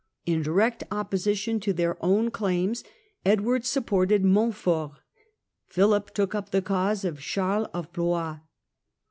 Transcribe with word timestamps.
In 0.25 0.41
direct 0.41 0.83
opposition 0.89 1.59
to 1.59 1.73
their 1.73 2.03
own 2.03 2.31
claims, 2.31 2.83
Edward 3.23 3.65
supported 3.67 4.25
Montfort, 4.25 4.93
Philip 5.67 6.11
took 6.15 6.33
up 6.33 6.49
the 6.49 6.63
cause 6.63 7.05
of 7.05 7.19
Charles 7.19 7.67
of 7.71 7.93
Blois. 7.93 8.39